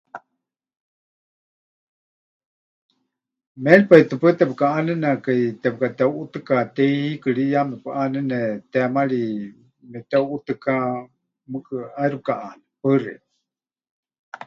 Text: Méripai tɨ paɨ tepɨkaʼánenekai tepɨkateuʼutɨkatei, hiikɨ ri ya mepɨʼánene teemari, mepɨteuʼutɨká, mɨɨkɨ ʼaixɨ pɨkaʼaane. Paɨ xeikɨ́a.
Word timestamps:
Méripai 3.63 4.03
tɨ 4.09 4.15
paɨ 4.21 4.31
tepɨkaʼánenekai 4.39 5.41
tepɨkateuʼutɨkatei, 5.61 6.93
hiikɨ 7.05 7.29
ri 7.37 7.43
ya 7.53 7.61
mepɨʼánene 7.69 8.39
teemari, 8.71 9.21
mepɨteuʼutɨká, 9.91 10.75
mɨɨkɨ 11.51 11.75
ʼaixɨ 11.95 12.17
pɨkaʼaane. 12.23 12.63
Paɨ 12.81 12.95
xeikɨ́a. 13.03 13.19